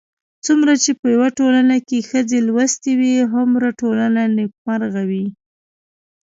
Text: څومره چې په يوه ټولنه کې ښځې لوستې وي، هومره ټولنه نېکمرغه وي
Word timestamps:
څومره 0.45 0.73
چې 0.83 0.91
په 0.99 1.05
يوه 1.15 1.29
ټولنه 1.39 1.75
کې 1.87 2.07
ښځې 2.09 2.39
لوستې 2.47 2.91
وي، 2.99 3.15
هومره 3.33 3.67
ټولنه 3.81 4.21
نېکمرغه 4.37 5.01
وي 5.09 5.25